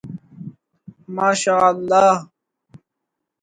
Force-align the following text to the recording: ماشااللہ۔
ماشااللہ۔ 1.15 2.05